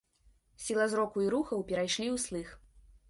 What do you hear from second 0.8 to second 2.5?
зроку і рухаў перайшлі ў слых.